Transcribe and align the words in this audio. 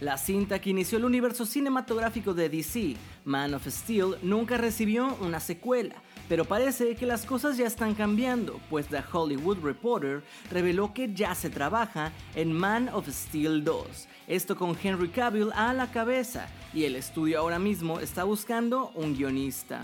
La 0.00 0.16
cinta 0.16 0.60
que 0.60 0.70
inició 0.70 0.98
el 0.98 1.04
universo 1.04 1.44
cinematográfico 1.44 2.32
de 2.32 2.48
DC, 2.48 2.94
Man 3.24 3.52
of 3.54 3.66
Steel, 3.66 4.14
nunca 4.22 4.56
recibió 4.56 5.16
una 5.20 5.40
secuela, 5.40 5.96
pero 6.28 6.44
parece 6.44 6.94
que 6.94 7.04
las 7.04 7.26
cosas 7.26 7.56
ya 7.56 7.66
están 7.66 7.96
cambiando, 7.96 8.60
pues 8.70 8.86
The 8.86 9.02
Hollywood 9.12 9.58
Reporter 9.60 10.22
reveló 10.52 10.94
que 10.94 11.12
ya 11.12 11.34
se 11.34 11.50
trabaja 11.50 12.12
en 12.36 12.52
Man 12.52 12.88
of 12.90 13.08
Steel 13.08 13.64
2, 13.64 14.08
esto 14.28 14.56
con 14.56 14.76
Henry 14.80 15.08
Cavill 15.08 15.50
a 15.52 15.74
la 15.74 15.90
cabeza, 15.90 16.48
y 16.72 16.84
el 16.84 16.94
estudio 16.94 17.40
ahora 17.40 17.58
mismo 17.58 17.98
está 17.98 18.22
buscando 18.22 18.92
un 18.94 19.16
guionista. 19.16 19.80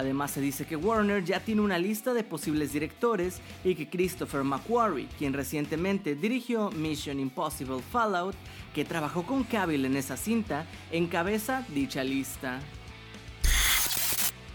Además 0.00 0.30
se 0.30 0.40
dice 0.40 0.64
que 0.64 0.76
Warner 0.76 1.22
ya 1.22 1.40
tiene 1.40 1.60
una 1.60 1.78
lista 1.78 2.14
de 2.14 2.24
posibles 2.24 2.72
directores 2.72 3.42
y 3.62 3.74
que 3.74 3.90
Christopher 3.90 4.44
McQuarrie, 4.44 5.08
quien 5.18 5.34
recientemente 5.34 6.14
dirigió 6.14 6.70
Mission 6.70 7.20
Impossible 7.20 7.82
Fallout, 7.92 8.34
que 8.74 8.86
trabajó 8.86 9.26
con 9.26 9.44
Cavill 9.44 9.84
en 9.84 9.98
esa 9.98 10.16
cinta, 10.16 10.64
encabeza 10.90 11.66
dicha 11.68 12.02
lista. 12.02 12.60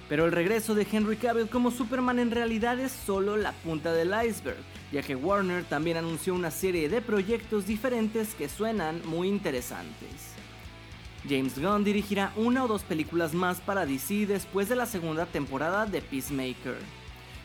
Pero 0.09 0.25
el 0.25 0.31
regreso 0.31 0.73
de 0.73 0.88
Henry 0.92 1.17
Cavill 1.17 1.48
como 1.48 1.70
Superman 1.70 2.17
en 2.17 2.31
realidad 2.31 2.80
es 2.80 2.92
solo 2.92 3.38
la 3.38 3.52
punta 3.52 3.94
del 3.94 4.16
iceberg, 4.27 4.58
ya 4.92 5.03
que 5.03 5.16
Warner 5.16 5.64
también 5.66 5.98
anunció 5.98 6.33
una 6.33 6.50
serie 6.50 6.89
de 6.89 7.02
proyectos 7.02 7.67
diferentes 7.67 8.33
que 8.33 8.50
suenan 8.50 9.00
muy 9.05 9.27
interesantes. 9.27 10.09
James 11.28 11.59
Gunn 11.59 11.84
dirigirá 11.84 12.31
una 12.36 12.64
o 12.64 12.68
dos 12.68 12.84
películas 12.84 13.34
más 13.34 13.59
para 13.59 13.86
DC 13.86 14.26
después 14.28 14.70
de 14.70 14.76
la 14.76 14.86
segunda 14.86 15.26
temporada 15.26 15.86
de 15.86 16.02
Peacemaker. 16.02 16.78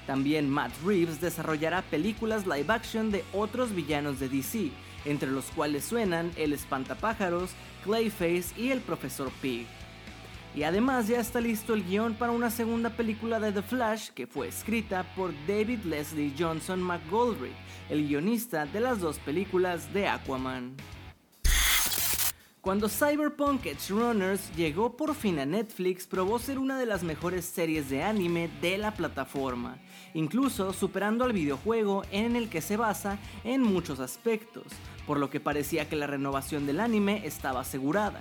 También 0.06 0.50
Matt 0.50 0.72
Reeves 0.84 1.20
desarrollará 1.20 1.82
películas 1.82 2.46
live 2.46 2.66
action 2.68 3.10
de 3.10 3.24
otros 3.32 3.74
villanos 3.74 4.20
de 4.20 4.28
DC, 4.28 4.70
entre 5.04 5.30
los 5.30 5.46
cuales 5.46 5.84
suenan 5.84 6.30
El 6.36 6.52
Espantapájaros, 6.52 7.50
Clayface 7.84 8.52
y 8.56 8.70
El 8.70 8.80
Profesor 8.80 9.30
Pig. 9.40 9.66
Y 10.54 10.64
además 10.64 11.06
ya 11.06 11.20
está 11.20 11.40
listo 11.40 11.74
el 11.74 11.84
guion 11.84 12.14
para 12.14 12.32
una 12.32 12.50
segunda 12.50 12.90
película 12.90 13.38
de 13.38 13.52
The 13.52 13.62
Flash 13.62 14.08
que 14.10 14.26
fue 14.26 14.48
escrita 14.48 15.04
por 15.14 15.32
David 15.46 15.84
Leslie 15.84 16.34
Johnson 16.36 16.82
McGoldrick, 16.82 17.54
el 17.88 18.08
guionista 18.08 18.66
de 18.66 18.80
las 18.80 18.98
dos 18.98 19.18
películas 19.18 19.92
de 19.94 20.08
Aquaman. 20.08 20.74
Cuando 22.60 22.90
Cyberpunk 22.90 23.64
Edge 23.64 23.88
Runners 23.88 24.54
llegó 24.54 24.94
por 24.94 25.14
fin 25.14 25.38
a 25.38 25.46
Netflix, 25.46 26.06
probó 26.06 26.38
ser 26.38 26.58
una 26.58 26.78
de 26.78 26.84
las 26.84 27.02
mejores 27.02 27.46
series 27.46 27.88
de 27.88 28.02
anime 28.02 28.50
de 28.60 28.76
la 28.76 28.92
plataforma, 28.92 29.78
incluso 30.12 30.74
superando 30.74 31.24
al 31.24 31.32
videojuego 31.32 32.02
en 32.10 32.36
el 32.36 32.50
que 32.50 32.60
se 32.60 32.76
basa 32.76 33.18
en 33.44 33.62
muchos 33.62 33.98
aspectos, 33.98 34.64
por 35.06 35.18
lo 35.18 35.30
que 35.30 35.40
parecía 35.40 35.88
que 35.88 35.96
la 35.96 36.06
renovación 36.06 36.66
del 36.66 36.80
anime 36.80 37.22
estaba 37.24 37.60
asegurada. 37.60 38.20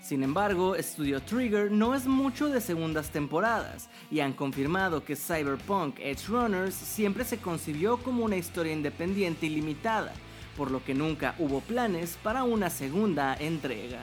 Sin 0.00 0.22
embargo, 0.22 0.74
Studio 0.78 1.20
Trigger 1.20 1.70
no 1.70 1.94
es 1.94 2.06
mucho 2.06 2.48
de 2.48 2.62
segundas 2.62 3.10
temporadas 3.10 3.90
y 4.10 4.20
han 4.20 4.32
confirmado 4.32 5.04
que 5.04 5.14
Cyberpunk 5.14 5.98
Edge 5.98 6.26
Runners 6.28 6.74
siempre 6.74 7.22
se 7.26 7.36
concibió 7.36 7.98
como 7.98 8.24
una 8.24 8.36
historia 8.38 8.72
independiente 8.72 9.44
y 9.44 9.50
limitada, 9.50 10.14
por 10.56 10.70
lo 10.70 10.84
que 10.84 10.94
nunca 10.94 11.34
hubo 11.38 11.60
planes 11.60 12.18
para 12.22 12.44
una 12.44 12.70
segunda 12.70 13.34
entrega. 13.34 14.00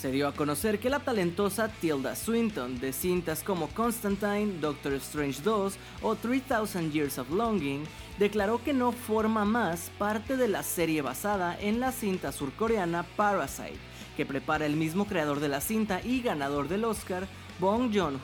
Se 0.00 0.12
dio 0.12 0.28
a 0.28 0.32
conocer 0.32 0.78
que 0.78 0.90
la 0.90 1.00
talentosa 1.00 1.66
Tilda 1.68 2.14
Swinton 2.14 2.78
de 2.78 2.92
cintas 2.92 3.42
como 3.42 3.66
Constantine, 3.70 4.60
Doctor 4.60 4.92
Strange 4.92 5.42
2 5.42 5.76
o 6.02 6.14
3000 6.14 6.92
Years 6.92 7.18
of 7.18 7.30
Longing 7.30 7.82
declaró 8.16 8.62
que 8.62 8.72
no 8.72 8.92
forma 8.92 9.44
más 9.44 9.90
parte 9.98 10.36
de 10.36 10.46
la 10.46 10.62
serie 10.62 11.02
basada 11.02 11.58
en 11.60 11.80
la 11.80 11.90
cinta 11.90 12.30
surcoreana 12.30 13.02
Parasite, 13.16 13.78
que 14.16 14.24
prepara 14.24 14.66
el 14.66 14.76
mismo 14.76 15.04
creador 15.04 15.40
de 15.40 15.48
la 15.48 15.60
cinta 15.60 16.00
y 16.04 16.22
ganador 16.22 16.68
del 16.68 16.84
Oscar, 16.84 17.26
Bong 17.58 17.90
Joon-ho. 17.92 18.20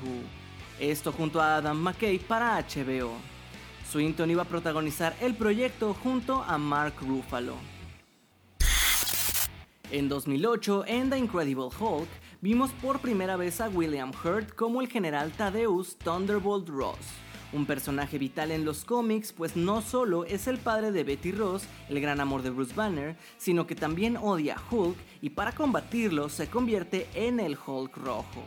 Esto 0.79 1.11
junto 1.11 1.41
a 1.41 1.57
Adam 1.57 1.77
McKay 1.77 2.21
para 2.21 2.57
HBO. 2.57 3.34
Swinton 3.95 4.29
iba 4.29 4.43
a 4.43 4.47
protagonizar 4.47 5.15
el 5.21 5.37
proyecto 5.37 5.95
junto 5.95 6.43
a 6.43 6.59
Mark 6.59 6.95
Ruffalo. 7.01 7.55
En 9.93 10.09
2008, 10.09 10.85
en 10.89 11.11
The 11.11 11.19
Incredible 11.19 11.69
Hulk, 11.79 12.09
vimos 12.41 12.73
por 12.73 12.99
primera 12.99 13.37
vez 13.37 13.61
a 13.61 13.69
William 13.69 14.11
Hurt 14.11 14.53
como 14.57 14.81
el 14.81 14.89
general 14.89 15.31
Thaddeus 15.31 15.97
Thunderbolt 15.97 16.69
Ross, 16.71 16.99
un 17.53 17.67
personaje 17.67 18.19
vital 18.19 18.51
en 18.51 18.65
los 18.65 18.85
cómics, 18.85 19.33
pues 19.33 19.55
no 19.55 19.81
solo 19.81 20.25
es 20.25 20.49
el 20.49 20.59
padre 20.59 20.91
de 20.91 21.05
Betty 21.05 21.31
Ross, 21.31 21.63
el 21.89 22.01
gran 22.01 22.21
amor 22.21 22.43
de 22.43 22.51
Bruce 22.51 22.75
Banner, 22.75 23.17
sino 23.37 23.69
que 23.69 23.77
también 23.77 24.17
odia 24.17 24.57
a 24.57 24.75
Hulk 24.75 24.97
y 25.23 25.31
para 25.31 25.53
combatirlo 25.53 26.29
se 26.29 26.49
convierte 26.49 27.07
en 27.15 27.39
el 27.39 27.57
Hulk 27.65 27.97
rojo. 27.99 28.43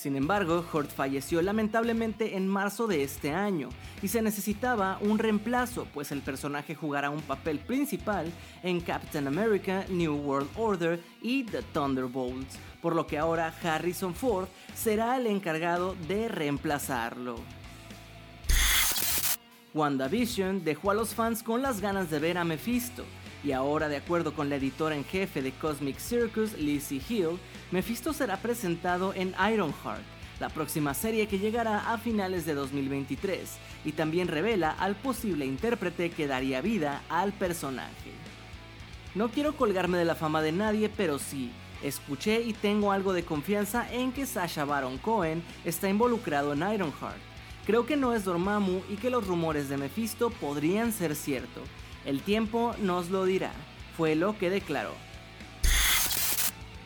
Sin 0.00 0.16
embargo, 0.16 0.64
Hurt 0.72 0.90
falleció 0.90 1.42
lamentablemente 1.42 2.34
en 2.34 2.48
marzo 2.48 2.86
de 2.86 3.02
este 3.02 3.34
año 3.34 3.68
y 4.00 4.08
se 4.08 4.22
necesitaba 4.22 4.96
un 5.02 5.18
reemplazo, 5.18 5.86
pues 5.92 6.10
el 6.10 6.22
personaje 6.22 6.74
jugará 6.74 7.10
un 7.10 7.20
papel 7.20 7.58
principal 7.58 8.32
en 8.62 8.80
Captain 8.80 9.26
America, 9.26 9.84
New 9.90 10.14
World 10.14 10.48
Order 10.56 11.00
y 11.20 11.44
The 11.44 11.60
Thunderbolts, 11.74 12.56
por 12.80 12.96
lo 12.96 13.06
que 13.06 13.18
ahora 13.18 13.54
Harrison 13.62 14.14
Ford 14.14 14.48
será 14.74 15.18
el 15.18 15.26
encargado 15.26 15.94
de 16.08 16.28
reemplazarlo. 16.28 17.36
WandaVision 19.74 20.64
dejó 20.64 20.92
a 20.92 20.94
los 20.94 21.14
fans 21.14 21.42
con 21.42 21.60
las 21.60 21.82
ganas 21.82 22.08
de 22.08 22.20
ver 22.20 22.38
a 22.38 22.44
Mephisto, 22.44 23.04
y 23.42 23.52
ahora, 23.52 23.88
de 23.88 23.96
acuerdo 23.96 24.34
con 24.34 24.50
la 24.50 24.56
editora 24.56 24.94
en 24.94 25.04
jefe 25.04 25.40
de 25.40 25.52
Cosmic 25.52 25.98
Circus, 25.98 26.58
Lizzie 26.58 27.00
Hill, 27.08 27.38
Mephisto 27.70 28.12
será 28.12 28.36
presentado 28.36 29.14
en 29.14 29.34
Ironheart, 29.52 30.02
la 30.40 30.50
próxima 30.50 30.92
serie 30.94 31.26
que 31.26 31.38
llegará 31.38 31.92
a 31.92 31.98
finales 31.98 32.44
de 32.44 32.54
2023, 32.54 33.58
y 33.84 33.92
también 33.92 34.28
revela 34.28 34.70
al 34.70 34.94
posible 34.94 35.46
intérprete 35.46 36.10
que 36.10 36.26
daría 36.26 36.60
vida 36.60 37.02
al 37.08 37.32
personaje. 37.32 38.12
No 39.14 39.28
quiero 39.30 39.56
colgarme 39.56 39.98
de 39.98 40.04
la 40.04 40.14
fama 40.14 40.42
de 40.42 40.52
nadie, 40.52 40.88
pero 40.88 41.18
sí, 41.18 41.50
escuché 41.82 42.42
y 42.42 42.52
tengo 42.52 42.92
algo 42.92 43.12
de 43.12 43.24
confianza 43.24 43.90
en 43.92 44.12
que 44.12 44.26
Sasha 44.26 44.64
Baron 44.64 44.98
Cohen 44.98 45.42
está 45.64 45.88
involucrado 45.88 46.52
en 46.52 46.58
Ironheart. 46.58 47.16
Creo 47.66 47.86
que 47.86 47.96
no 47.96 48.14
es 48.14 48.24
Dormammu 48.24 48.82
y 48.90 48.96
que 48.96 49.10
los 49.10 49.26
rumores 49.26 49.68
de 49.68 49.76
Mephisto 49.76 50.30
podrían 50.30 50.92
ser 50.92 51.14
cierto, 51.14 51.62
el 52.04 52.20
tiempo 52.22 52.74
nos 52.80 53.10
lo 53.10 53.24
dirá, 53.24 53.52
fue 53.96 54.14
lo 54.14 54.36
que 54.38 54.50
declaró. 54.50 54.94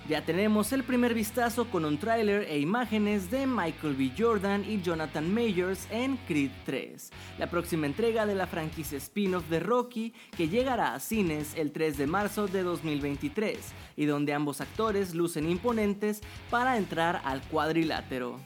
Ya 0.07 0.23
tenemos 0.23 0.71
el 0.75 0.85
primer 0.85 1.15
vistazo 1.15 1.71
con 1.71 1.87
un 1.87 1.97
tráiler 1.97 2.47
e 2.51 2.59
imágenes 2.59 3.31
de 3.31 3.47
Michael 3.47 3.95
B. 3.95 4.13
Jordan 4.19 4.63
y 4.69 4.83
Jonathan 4.83 5.33
Majors 5.33 5.89
en 5.91 6.19
Creed 6.29 6.51
3, 6.67 7.11
la 7.39 7.49
próxima 7.49 7.87
entrega 7.87 8.27
de 8.27 8.35
la 8.35 8.47
franquicia 8.47 8.99
spin-off 8.99 9.49
de 9.49 9.61
Rocky 9.61 10.13
que 10.37 10.51
llegará 10.51 10.95
a 10.95 11.01
cines 11.01 11.55
el 11.57 11.73
3 11.73 11.97
de 11.97 12.07
marzo 12.07 12.49
de 12.49 12.63
2023 12.63 13.59
y 13.97 14.05
donde 14.05 14.35
ambos 14.35 14.61
actores 14.61 15.15
lucen 15.15 15.49
imponentes 15.49 16.21
para 16.51 16.77
entrar 16.77 17.23
al 17.25 17.41
cuadrilátero. 17.41 18.39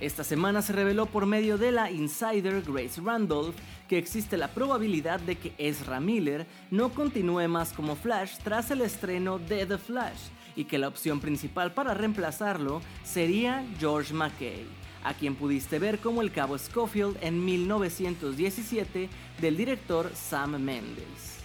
Esta 0.00 0.24
semana 0.24 0.60
se 0.60 0.74
reveló 0.74 1.06
por 1.06 1.24
medio 1.24 1.56
de 1.56 1.72
la 1.72 1.90
insider 1.90 2.62
Grace 2.62 3.00
Randolph 3.02 3.56
que 3.88 3.98
existe 3.98 4.36
la 4.36 4.48
probabilidad 4.48 5.20
de 5.20 5.36
que 5.36 5.52
Ezra 5.58 6.00
Miller 6.00 6.46
no 6.70 6.90
continúe 6.90 7.48
más 7.48 7.72
como 7.72 7.96
Flash 7.96 8.38
tras 8.42 8.70
el 8.70 8.80
estreno 8.80 9.38
de 9.38 9.66
The 9.66 9.78
Flash 9.78 10.28
y 10.56 10.64
que 10.64 10.78
la 10.78 10.88
opción 10.88 11.20
principal 11.20 11.72
para 11.72 11.94
reemplazarlo 11.94 12.80
sería 13.04 13.64
George 13.78 14.14
McKay, 14.14 14.66
a 15.04 15.14
quien 15.14 15.36
pudiste 15.36 15.78
ver 15.78 15.98
como 15.98 16.22
el 16.22 16.32
cabo 16.32 16.58
Schofield 16.58 17.18
en 17.20 17.44
1917 17.44 19.08
del 19.40 19.56
director 19.56 20.10
Sam 20.14 20.58
Mendes. 20.58 21.36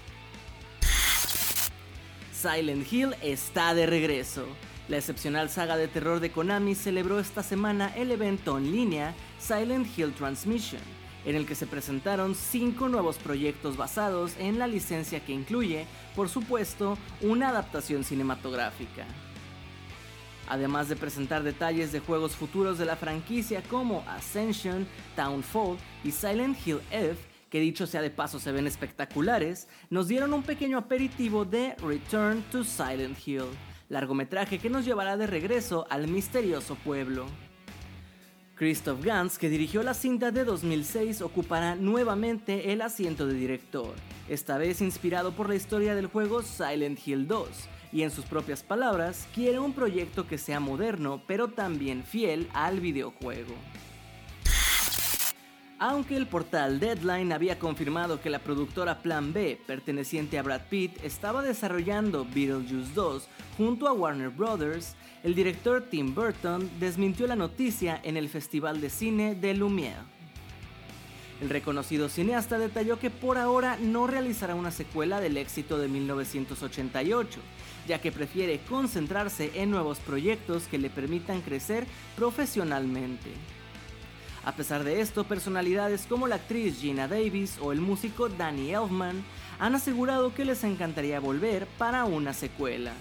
Silent 2.41 2.91
Hill 2.91 3.13
está 3.21 3.75
de 3.75 3.85
regreso. 3.85 4.47
La 4.87 4.97
excepcional 4.97 5.49
saga 5.49 5.77
de 5.77 5.87
terror 5.87 6.19
de 6.19 6.31
Konami 6.31 6.73
celebró 6.73 7.19
esta 7.19 7.44
semana 7.44 7.94
el 7.95 8.09
evento 8.09 8.57
en 8.57 8.71
línea 8.71 9.13
Silent 9.39 9.87
Hill 9.95 10.11
Transmission, 10.13 10.81
en 11.25 11.35
el 11.35 11.45
que 11.45 11.56
se 11.56 11.68
presentaron 11.68 12.35
cinco 12.35 12.89
nuevos 12.89 13.18
proyectos 13.18 13.77
basados 13.77 14.33
en 14.38 14.59
la 14.59 14.68
licencia 14.68 15.23
que 15.23 15.33
incluye, 15.33 15.85
por 16.15 16.29
supuesto, 16.29 16.97
una 17.21 17.50
adaptación 17.50 18.03
cinematográfica. 18.03 19.06
Además 20.47 20.89
de 20.89 20.95
presentar 20.95 21.44
detalles 21.44 21.91
de 21.91 22.00
juegos 22.00 22.35
futuros 22.35 22.77
de 22.77 22.85
la 22.85 22.95
franquicia 22.95 23.62
como 23.63 24.03
Ascension, 24.07 24.88
Townfall 25.15 25.77
y 26.03 26.12
Silent 26.12 26.57
Hill 26.65 26.81
F, 26.91 27.18
que 27.50 27.59
dicho 27.59 27.85
sea 27.85 28.01
de 28.01 28.09
paso 28.09 28.39
se 28.39 28.51
ven 28.51 28.65
espectaculares, 28.65 29.68
nos 29.89 30.07
dieron 30.07 30.33
un 30.33 30.44
pequeño 30.44 30.77
aperitivo 30.77 31.45
de 31.45 31.75
Return 31.75 32.44
to 32.51 32.63
Silent 32.63 33.18
Hill, 33.25 33.45
largometraje 33.89 34.57
que 34.57 34.69
nos 34.69 34.85
llevará 34.85 35.18
de 35.18 35.27
regreso 35.27 35.85
al 35.89 36.07
misterioso 36.07 36.75
pueblo. 36.75 37.25
Christoph 38.61 39.03
Gans, 39.03 39.39
que 39.39 39.49
dirigió 39.49 39.81
la 39.81 39.95
cinta 39.95 40.29
de 40.29 40.45
2006, 40.45 41.23
ocupará 41.23 41.73
nuevamente 41.73 42.71
el 42.71 42.83
asiento 42.83 43.25
de 43.25 43.33
director, 43.33 43.95
esta 44.29 44.59
vez 44.59 44.81
inspirado 44.81 45.31
por 45.31 45.49
la 45.49 45.55
historia 45.55 45.95
del 45.95 46.05
juego 46.05 46.43
Silent 46.43 46.99
Hill 47.03 47.27
2, 47.27 47.47
y 47.91 48.03
en 48.03 48.11
sus 48.11 48.25
propias 48.25 48.61
palabras, 48.61 49.27
quiere 49.33 49.57
un 49.57 49.73
proyecto 49.73 50.27
que 50.27 50.37
sea 50.37 50.59
moderno, 50.59 51.23
pero 51.25 51.47
también 51.47 52.03
fiel 52.03 52.47
al 52.53 52.81
videojuego. 52.81 53.55
Aunque 55.83 56.16
el 56.16 56.28
portal 56.28 56.80
Deadline 56.80 57.33
había 57.33 57.57
confirmado 57.57 58.22
que 58.22 58.30
la 58.30 58.38
productora 58.38 59.00
Plan 59.00 59.33
B, 59.33 59.60
perteneciente 59.66 60.38
a 60.38 60.44
Brad 60.44 60.62
Pitt, 60.69 61.04
estaba 61.04 61.42
desarrollando 61.42 62.24
Beetlejuice 62.24 62.94
2 62.94 63.28
junto 63.57 63.88
a 63.88 63.92
Warner 63.92 64.30
Bros., 64.30 64.94
el 65.24 65.33
director 65.33 65.88
Tim 65.89 66.13
Burton 66.13 66.69
desmintió 66.80 67.25
la 67.25 67.36
noticia 67.36 68.00
en 68.04 68.16
el 68.16 68.30
Festival 68.30 68.80
de 68.80 68.92
Cine 68.92 69.33
de 69.33 69.56
Lumière. 69.56 70.06
El 71.42 71.50
reconocido 71.50 72.10
cineasta 72.10 72.60
detalló 72.60 73.00
que 73.00 73.10
por 73.10 73.39
ahora 73.39 73.75
no 73.81 74.06
realizará 74.06 74.54
una 74.54 74.69
secuela 74.69 75.19
del 75.19 75.36
éxito 75.36 75.80
de 75.80 75.88
1988, 75.88 77.39
ya 77.88 78.00
que 78.00 78.12
prefiere 78.12 78.60
concentrarse 78.69 79.50
en 79.56 79.72
nuevos 79.72 79.98
proyectos 79.98 80.68
que 80.68 80.78
le 80.78 80.92
permitan 80.92 81.42
crecer 81.42 81.88
profesionalmente. 82.16 83.31
A 84.43 84.53
pesar 84.53 84.83
de 84.83 85.01
esto, 85.01 85.23
personalidades 85.23 86.07
como 86.07 86.27
la 86.27 86.35
actriz 86.35 86.79
Gina 86.79 87.07
Davis 87.07 87.59
o 87.61 87.71
el 87.71 87.79
músico 87.79 88.27
Danny 88.27 88.71
Elfman 88.71 89.23
han 89.59 89.75
asegurado 89.75 90.33
que 90.33 90.45
les 90.45 90.63
encantaría 90.63 91.19
volver 91.19 91.67
para 91.77 92.05
una 92.05 92.33
secuela. 92.33 92.93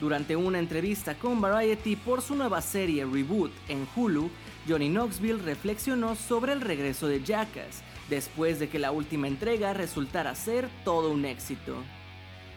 Durante 0.00 0.34
una 0.34 0.58
entrevista 0.58 1.14
con 1.14 1.40
Variety 1.40 1.94
por 1.96 2.20
su 2.20 2.34
nueva 2.34 2.60
serie 2.60 3.06
Reboot 3.06 3.52
en 3.68 3.86
Hulu, 3.94 4.28
Johnny 4.68 4.88
Knoxville 4.88 5.40
reflexionó 5.40 6.16
sobre 6.16 6.52
el 6.52 6.60
regreso 6.60 7.06
de 7.06 7.22
Jackass, 7.22 7.82
después 8.10 8.58
de 8.58 8.68
que 8.68 8.80
la 8.80 8.90
última 8.90 9.28
entrega 9.28 9.72
resultara 9.72 10.34
ser 10.34 10.68
todo 10.84 11.12
un 11.12 11.24
éxito. 11.24 11.76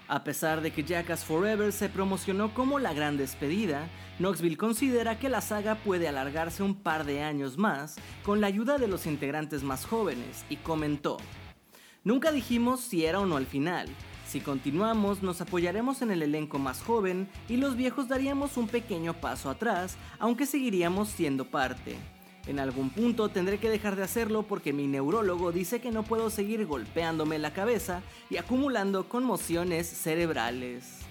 A 0.09 0.23
pesar 0.23 0.61
de 0.61 0.71
que 0.71 0.83
Jackass 0.83 1.23
Forever 1.23 1.71
se 1.71 1.87
promocionó 1.87 2.51
como 2.55 2.79
la 2.79 2.93
gran 2.93 3.15
despedida, 3.15 3.87
Knoxville 4.17 4.57
considera 4.57 5.19
que 5.19 5.29
la 5.29 5.39
saga 5.39 5.75
puede 5.75 6.07
alargarse 6.07 6.63
un 6.63 6.73
par 6.73 7.05
de 7.05 7.21
años 7.21 7.59
más 7.59 7.95
con 8.23 8.41
la 8.41 8.47
ayuda 8.47 8.79
de 8.79 8.87
los 8.87 9.05
integrantes 9.05 9.61
más 9.61 9.85
jóvenes 9.85 10.45
y 10.49 10.55
comentó, 10.57 11.17
Nunca 12.03 12.31
dijimos 12.31 12.79
si 12.79 13.05
era 13.05 13.19
o 13.19 13.27
no 13.27 13.37
al 13.37 13.45
final. 13.45 13.87
Si 14.25 14.39
continuamos, 14.39 15.21
nos 15.21 15.41
apoyaremos 15.41 16.01
en 16.01 16.09
el 16.09 16.23
elenco 16.23 16.57
más 16.57 16.81
joven 16.81 17.29
y 17.47 17.57
los 17.57 17.75
viejos 17.75 18.07
daríamos 18.07 18.57
un 18.57 18.67
pequeño 18.67 19.13
paso 19.13 19.49
atrás, 19.49 19.95
aunque 20.17 20.47
seguiríamos 20.47 21.09
siendo 21.09 21.45
parte. 21.45 21.97
En 22.49 22.57
algún 22.57 22.89
punto 22.89 23.29
tendré 23.29 23.59
que 23.59 23.69
dejar 23.69 23.95
de 23.95 24.01
hacerlo 24.01 24.41
porque 24.41 24.73
mi 24.73 24.87
neurólogo 24.87 25.51
dice 25.51 25.79
que 25.79 25.91
no 25.91 26.01
puedo 26.01 26.31
seguir 26.31 26.65
golpeándome 26.65 27.37
la 27.37 27.53
cabeza 27.53 28.01
y 28.27 28.37
acumulando 28.37 29.07
conmociones 29.07 29.87
cerebrales. 29.87 31.01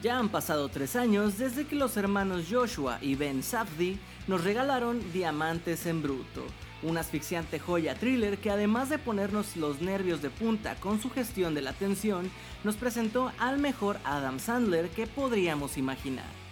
Ya 0.00 0.20
han 0.20 0.28
pasado 0.28 0.68
tres 0.68 0.94
años 0.94 1.38
desde 1.38 1.66
que 1.66 1.74
los 1.74 1.96
hermanos 1.96 2.44
Joshua 2.48 2.98
y 3.02 3.16
Ben 3.16 3.42
Safdie 3.42 3.98
nos 4.28 4.44
regalaron 4.44 5.02
Diamantes 5.12 5.86
en 5.86 6.02
Bruto, 6.02 6.44
una 6.84 7.00
asfixiante 7.00 7.58
joya 7.58 7.96
thriller 7.96 8.38
que 8.38 8.52
además 8.52 8.90
de 8.90 8.98
ponernos 8.98 9.56
los 9.56 9.80
nervios 9.80 10.22
de 10.22 10.30
punta 10.30 10.76
con 10.76 11.02
su 11.02 11.10
gestión 11.10 11.52
de 11.52 11.62
la 11.62 11.72
tensión, 11.72 12.30
nos 12.62 12.76
presentó 12.76 13.32
al 13.40 13.58
mejor 13.58 13.98
Adam 14.04 14.38
Sandler 14.38 14.88
que 14.90 15.08
podríamos 15.08 15.78
imaginar. 15.78 16.45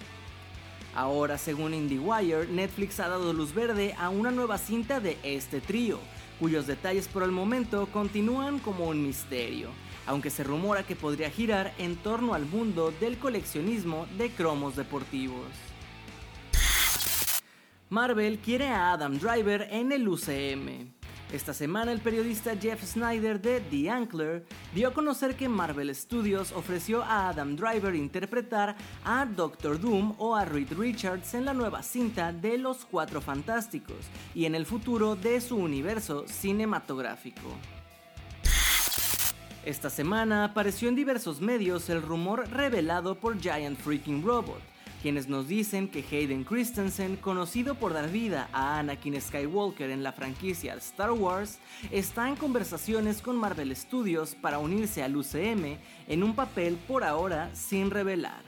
Ahora, 0.94 1.38
según 1.38 1.74
IndieWire, 1.74 2.46
Netflix 2.46 3.00
ha 3.00 3.08
dado 3.08 3.32
luz 3.32 3.52
verde 3.52 3.96
a 3.98 4.10
una 4.10 4.30
nueva 4.30 4.58
cinta 4.58 5.00
de 5.00 5.18
este 5.24 5.60
trío, 5.60 5.98
cuyos 6.38 6.68
detalles 6.68 7.08
por 7.08 7.24
el 7.24 7.32
momento 7.32 7.88
continúan 7.92 8.60
como 8.60 8.86
un 8.86 9.04
misterio, 9.04 9.70
aunque 10.06 10.30
se 10.30 10.44
rumora 10.44 10.84
que 10.84 10.94
podría 10.94 11.30
girar 11.30 11.74
en 11.78 11.96
torno 11.96 12.32
al 12.32 12.46
mundo 12.46 12.92
del 13.00 13.18
coleccionismo 13.18 14.06
de 14.16 14.30
cromos 14.30 14.76
deportivos. 14.76 15.46
Marvel 17.90 18.38
quiere 18.38 18.68
a 18.68 18.92
Adam 18.92 19.18
Driver 19.18 19.68
en 19.70 19.90
el 19.90 20.08
UCM. 20.08 20.93
Esta 21.34 21.52
semana 21.52 21.90
el 21.90 21.98
periodista 21.98 22.54
Jeff 22.56 22.84
Snyder 22.84 23.42
de 23.42 23.60
The 23.60 23.90
Ankler 23.90 24.46
dio 24.72 24.86
a 24.86 24.94
conocer 24.94 25.34
que 25.34 25.48
Marvel 25.48 25.92
Studios 25.92 26.52
ofreció 26.52 27.02
a 27.02 27.28
Adam 27.28 27.56
Driver 27.56 27.92
interpretar 27.96 28.76
a 29.04 29.26
Doctor 29.26 29.80
Doom 29.80 30.14
o 30.18 30.36
a 30.36 30.44
Reed 30.44 30.74
Richards 30.78 31.34
en 31.34 31.44
la 31.44 31.52
nueva 31.52 31.82
cinta 31.82 32.32
de 32.32 32.56
Los 32.56 32.84
Cuatro 32.84 33.20
Fantásticos 33.20 33.96
y 34.32 34.44
en 34.44 34.54
el 34.54 34.64
futuro 34.64 35.16
de 35.16 35.40
su 35.40 35.56
universo 35.56 36.24
cinematográfico. 36.28 37.48
Esta 39.64 39.90
semana 39.90 40.44
apareció 40.44 40.88
en 40.88 40.94
diversos 40.94 41.40
medios 41.40 41.90
el 41.90 42.00
rumor 42.00 42.48
revelado 42.48 43.16
por 43.16 43.40
Giant 43.40 43.76
Freaking 43.76 44.22
Robot, 44.22 44.62
quienes 45.04 45.28
nos 45.28 45.48
dicen 45.48 45.88
que 45.88 46.02
Hayden 46.10 46.44
Christensen, 46.44 47.16
conocido 47.16 47.74
por 47.74 47.92
dar 47.92 48.10
vida 48.10 48.48
a 48.54 48.78
Anakin 48.78 49.20
Skywalker 49.20 49.90
en 49.90 50.02
la 50.02 50.12
franquicia 50.12 50.72
Star 50.76 51.10
Wars, 51.10 51.58
está 51.90 52.26
en 52.26 52.36
conversaciones 52.36 53.20
con 53.20 53.36
Marvel 53.36 53.76
Studios 53.76 54.34
para 54.34 54.58
unirse 54.58 55.02
al 55.02 55.14
UCM 55.14 55.76
en 56.08 56.22
un 56.22 56.34
papel 56.34 56.78
por 56.88 57.04
ahora 57.04 57.54
sin 57.54 57.90
revelar. 57.90 58.42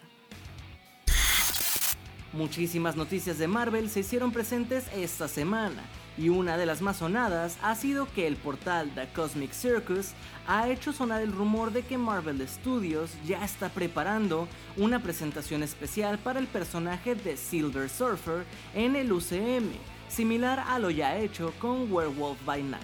Muchísimas 2.33 2.97
noticias 2.97 3.37
de 3.37 3.49
Marvel 3.49 3.91
se 3.91 4.01
hicieron 4.01 4.33
presentes 4.33 4.87
esta 4.95 5.29
semana, 5.29 5.83
y 6.19 6.29
una 6.29 6.57
de 6.57 6.67
las 6.67 6.83
más 6.83 6.99
sonadas 6.99 7.59
ha 7.63 7.75
sido 7.75 8.07
que 8.13 8.27
el 8.27 8.37
portal 8.37 8.91
The 8.95 9.09
Cosmic 9.15 9.53
Circus 9.53 10.13
ha 10.47 10.69
hecho 10.69 10.93
sonar 10.93 11.23
el 11.23 11.33
rumor 11.33 11.73
de 11.73 11.83
que 11.83 11.99
Marvel 11.99 12.47
Studios 12.49 13.11
ya 13.27 13.45
está 13.45 13.69
preparando 13.69 14.49
una 14.77 15.03
presentación 15.03 15.63
especial 15.63 16.19
para 16.19 16.39
el 16.39 16.47
personaje 16.47 17.15
de 17.15 17.37
Silver 17.37 17.89
Surfer 17.89 18.45
en 18.75 18.97
el 18.97 19.13
UCM, 19.13 19.71
similar 20.09 20.61
a 20.61 20.79
lo 20.79 20.91
ya 20.91 21.17
hecho 21.17 21.53
con 21.59 21.93
Werewolf 21.93 22.39
by 22.45 22.63
Night. 22.63 22.83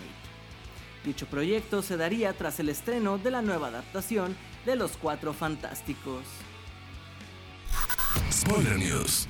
Dicho 1.05 1.27
proyecto 1.27 1.83
se 1.83 1.97
daría 1.97 2.33
tras 2.33 2.61
el 2.61 2.69
estreno 2.69 3.19
de 3.19 3.31
la 3.31 3.43
nueva 3.43 3.69
adaptación 3.69 4.37
de 4.65 4.77
Los 4.77 4.97
Cuatro 4.97 5.33
Fantásticos. 5.33 6.25
Spoiler 8.31 8.79
News. 8.79 9.29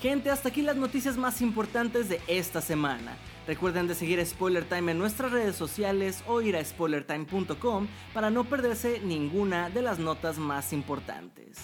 Gente, 0.00 0.30
hasta 0.30 0.50
aquí 0.50 0.62
las 0.62 0.76
noticias 0.76 1.16
más 1.16 1.42
importantes 1.42 2.08
de 2.08 2.20
esta 2.28 2.60
semana. 2.60 3.16
Recuerden 3.48 3.88
de 3.88 3.96
seguir 3.96 4.24
Spoiler 4.24 4.64
Time 4.64 4.92
en 4.92 4.98
nuestras 4.98 5.32
redes 5.32 5.56
sociales 5.56 6.22
o 6.28 6.40
ir 6.40 6.56
a 6.56 6.64
spoilertime.com 6.64 7.88
para 8.14 8.30
no 8.30 8.44
perderse 8.44 9.00
ninguna 9.00 9.70
de 9.70 9.82
las 9.82 9.98
notas 9.98 10.38
más 10.38 10.72
importantes. 10.72 11.58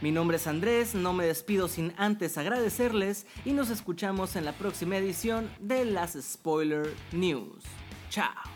Mi 0.00 0.10
nombre 0.10 0.38
es 0.38 0.46
Andrés, 0.46 0.94
no 0.94 1.12
me 1.12 1.26
despido 1.26 1.68
sin 1.68 1.92
antes 1.98 2.38
agradecerles 2.38 3.26
y 3.44 3.52
nos 3.52 3.68
escuchamos 3.68 4.36
en 4.36 4.46
la 4.46 4.52
próxima 4.52 4.96
edición 4.96 5.50
de 5.60 5.84
las 5.84 6.16
Spoiler 6.20 6.94
News. 7.12 7.64
Chao. 8.08 8.55